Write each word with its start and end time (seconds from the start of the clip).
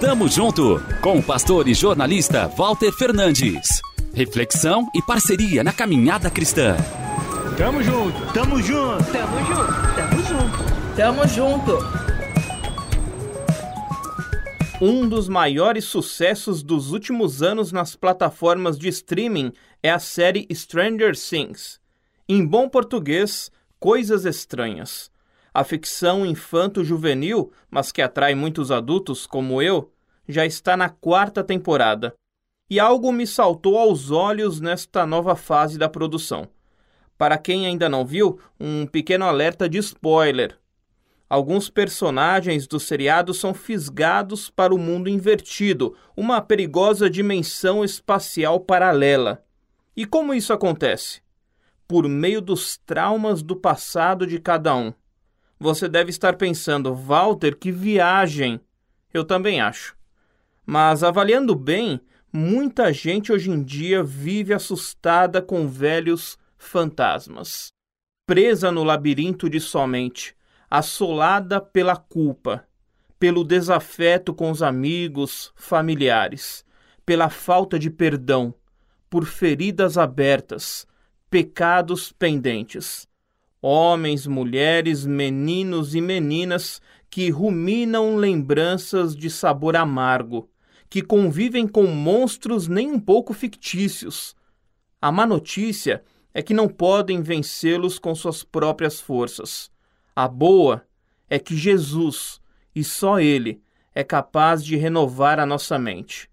Tamo 0.00 0.28
junto 0.28 0.82
com 1.00 1.18
o 1.18 1.22
pastor 1.22 1.68
e 1.68 1.74
jornalista 1.74 2.48
Walter 2.48 2.92
Fernandes. 2.92 3.80
Reflexão 4.12 4.88
e 4.94 5.00
parceria 5.00 5.64
na 5.64 5.72
caminhada 5.72 6.28
cristã. 6.28 6.76
Tamo 7.56 7.82
junto, 7.82 8.32
tamo 8.32 8.60
junto, 8.60 9.04
tamo 9.12 9.38
junto, 9.46 9.94
tamo 9.94 10.22
junto, 10.22 10.96
tamo 10.96 11.28
junto. 11.28 11.78
Um 14.80 15.08
dos 15.08 15.28
maiores 15.28 15.84
sucessos 15.84 16.62
dos 16.62 16.90
últimos 16.90 17.42
anos 17.42 17.70
nas 17.70 17.94
plataformas 17.94 18.76
de 18.76 18.88
streaming 18.88 19.52
é 19.82 19.90
a 19.90 20.00
série 20.00 20.46
Stranger 20.52 21.16
Things. 21.16 21.78
Em 22.28 22.44
bom 22.44 22.68
português, 22.68 23.50
Coisas 23.78 24.24
Estranhas. 24.24 25.11
A 25.54 25.64
ficção 25.64 26.24
infanto-juvenil, 26.24 27.52
mas 27.70 27.92
que 27.92 28.00
atrai 28.00 28.34
muitos 28.34 28.70
adultos 28.70 29.26
como 29.26 29.60
eu, 29.60 29.92
já 30.26 30.46
está 30.46 30.76
na 30.76 30.88
quarta 30.88 31.44
temporada. 31.44 32.14
E 32.70 32.80
algo 32.80 33.12
me 33.12 33.26
saltou 33.26 33.76
aos 33.76 34.10
olhos 34.10 34.60
nesta 34.60 35.04
nova 35.04 35.36
fase 35.36 35.78
da 35.78 35.88
produção. 35.88 36.48
Para 37.18 37.36
quem 37.36 37.66
ainda 37.66 37.88
não 37.88 38.04
viu, 38.04 38.40
um 38.58 38.86
pequeno 38.86 39.26
alerta 39.26 39.68
de 39.68 39.78
spoiler. 39.78 40.58
Alguns 41.28 41.70
personagens 41.70 42.66
do 42.66 42.80
seriado 42.80 43.32
são 43.32 43.54
fisgados 43.54 44.50
para 44.50 44.74
o 44.74 44.78
mundo 44.78 45.08
invertido, 45.08 45.94
uma 46.16 46.40
perigosa 46.42 47.08
dimensão 47.08 47.84
espacial 47.84 48.60
paralela. 48.60 49.44
E 49.96 50.04
como 50.04 50.34
isso 50.34 50.52
acontece? 50.52 51.22
Por 51.86 52.08
meio 52.08 52.40
dos 52.40 52.76
traumas 52.78 53.42
do 53.42 53.54
passado 53.54 54.26
de 54.26 54.38
cada 54.38 54.74
um. 54.74 54.92
Você 55.62 55.88
deve 55.88 56.10
estar 56.10 56.34
pensando, 56.34 56.92
Walter, 56.92 57.56
que 57.56 57.70
viagem! 57.70 58.60
Eu 59.14 59.24
também 59.24 59.60
acho. 59.60 59.96
Mas 60.66 61.04
avaliando 61.04 61.54
bem, 61.54 62.00
muita 62.32 62.92
gente 62.92 63.30
hoje 63.30 63.48
em 63.48 63.62
dia 63.62 64.02
vive 64.02 64.52
assustada 64.52 65.40
com 65.40 65.68
velhos 65.68 66.36
fantasmas, 66.58 67.68
presa 68.26 68.72
no 68.72 68.82
labirinto 68.82 69.48
de 69.48 69.60
sua 69.60 69.86
mente 69.86 70.34
assolada 70.68 71.60
pela 71.60 71.94
culpa, 71.94 72.66
pelo 73.16 73.44
desafeto 73.44 74.34
com 74.34 74.50
os 74.50 74.64
amigos, 74.64 75.52
familiares, 75.54 76.64
pela 77.06 77.30
falta 77.30 77.78
de 77.78 77.88
perdão, 77.88 78.52
por 79.08 79.26
feridas 79.26 79.96
abertas, 79.96 80.88
pecados 81.30 82.10
pendentes. 82.10 83.06
Homens, 83.64 84.26
mulheres, 84.26 85.06
meninos 85.06 85.94
e 85.94 86.00
meninas 86.00 86.82
que 87.08 87.30
ruminam 87.30 88.16
lembranças 88.16 89.14
de 89.14 89.30
sabor 89.30 89.76
amargo, 89.76 90.50
que 90.90 91.00
convivem 91.00 91.68
com 91.68 91.84
monstros 91.84 92.66
nem 92.66 92.90
um 92.90 92.98
pouco 92.98 93.32
fictícios. 93.32 94.34
A 95.00 95.12
má 95.12 95.24
notícia 95.24 96.02
é 96.34 96.42
que 96.42 96.52
não 96.52 96.68
podem 96.68 97.22
vencê-los 97.22 98.00
com 98.00 98.12
suas 98.16 98.42
próprias 98.42 99.00
forças. 99.00 99.70
A 100.16 100.26
boa 100.26 100.84
é 101.30 101.38
que 101.38 101.56
Jesus, 101.56 102.40
e 102.74 102.82
só 102.82 103.20
Ele, 103.20 103.62
é 103.94 104.02
capaz 104.02 104.64
de 104.64 104.76
renovar 104.76 105.38
a 105.38 105.46
nossa 105.46 105.78
mente. 105.78 106.28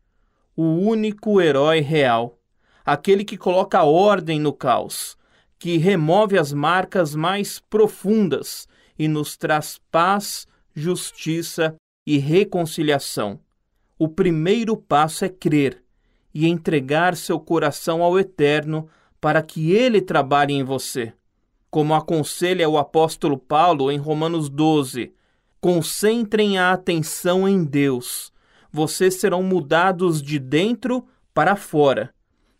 O 0.56 0.64
único 0.64 1.40
herói 1.40 1.80
real, 1.80 2.40
aquele 2.84 3.24
que 3.24 3.38
coloca 3.38 3.84
ordem 3.84 4.40
no 4.40 4.52
caos, 4.52 5.16
que 5.60 5.78
remove 5.78 6.40
as 6.40 6.52
marcas 6.54 7.14
mais 7.14 7.60
profundas 7.60 8.68
e 8.98 9.08
nos 9.08 9.38
traz 9.38 9.80
paz, 9.92 10.48
justiça 10.74 11.76
e 12.08 12.18
reconciliação. 12.18 13.40
O 13.98 14.08
primeiro 14.08 14.76
passo 14.76 15.26
é 15.26 15.30
crer 15.30 15.84
e 16.34 16.48
entregar 16.48 17.16
seu 17.16 17.40
coração 17.40 18.02
ao 18.02 18.18
Eterno 18.18 18.88
para 19.20 19.44
que 19.44 19.72
ele 19.74 20.02
trabalhe 20.02 20.54
em 20.54 20.64
você 20.64 21.14
como 21.70 21.94
aconselha 21.94 22.68
o 22.68 22.78
apóstolo 22.78 23.38
Paulo 23.38 23.92
em 23.92 23.98
Romanos 23.98 24.50
12. 24.50 25.14
Concentrem 25.62 26.58
a 26.58 26.72
atenção 26.72 27.48
em 27.48 27.64
Deus. 27.64 28.32
Vocês 28.72 29.16
serão 29.16 29.44
mudados 29.44 30.22
de 30.22 30.40
dentro 30.40 31.06
para 31.34 31.56
fora. 31.56 32.14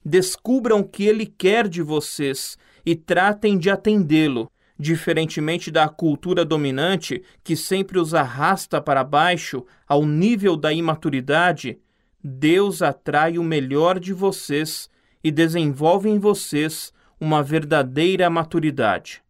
Descubram 0.10 0.80
o 0.80 0.84
que 0.84 1.06
Ele 1.06 1.28
quer 1.28 1.68
de 1.68 1.84
vocês 1.84 2.58
e 2.84 2.96
tratem 2.96 3.60
de 3.60 3.70
atendê-lo. 3.70 4.52
Diferentemente 4.76 5.70
da 5.70 5.88
cultura 5.88 6.44
dominante, 6.44 7.22
que 7.44 7.56
sempre 7.56 8.00
os 8.00 8.16
arrasta 8.16 8.82
para 8.82 9.04
baixo 9.04 9.64
ao 9.88 10.04
nível 10.04 10.58
da 10.58 10.74
imaturidade, 10.74 11.78
Deus 12.24 12.82
atrai 12.82 13.38
o 13.38 13.44
melhor 13.44 14.00
de 14.00 14.12
vocês 14.12 14.90
e 15.24 15.30
desenvolve 15.30 16.10
em 16.10 16.18
vocês 16.18 16.92
uma 17.22 17.44
verdadeira 17.44 18.32
maturidade. 18.32 19.22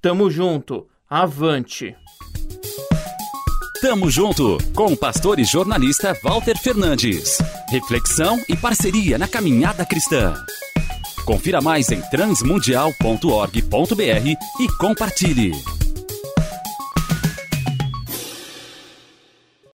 Tamo 0.00 0.30
junto, 0.30 0.88
avante! 1.10 1.94
Tamo 3.80 4.10
junto 4.10 4.58
com 4.74 4.86
o 4.86 4.96
pastor 4.96 5.38
e 5.38 5.44
jornalista 5.44 6.18
Walter 6.22 6.58
Fernandes. 6.58 7.38
Reflexão 7.68 8.42
e 8.48 8.56
parceria 8.56 9.18
na 9.18 9.28
caminhada 9.28 9.84
cristã. 9.84 10.34
Confira 11.26 11.60
mais 11.60 11.90
em 11.90 12.00
transmundial.org.br 12.00 14.60
e 14.60 14.68
compartilhe. 14.78 15.75